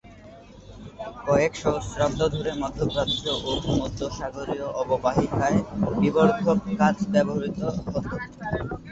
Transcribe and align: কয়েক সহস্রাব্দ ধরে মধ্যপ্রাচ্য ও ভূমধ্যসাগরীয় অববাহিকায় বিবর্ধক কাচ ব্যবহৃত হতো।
কয়েক 1.25 1.53
সহস্রাব্দ 1.63 2.19
ধরে 2.35 2.51
মধ্যপ্রাচ্য 2.61 3.23
ও 3.41 3.51
ভূমধ্যসাগরীয় 3.63 4.67
অববাহিকায় 4.81 5.59
বিবর্ধক 6.01 6.45
কাচ 6.79 6.97
ব্যবহৃত 7.13 7.59
হতো। 7.75 7.99